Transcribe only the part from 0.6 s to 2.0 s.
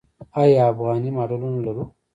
افغاني ماډلونه لرو؟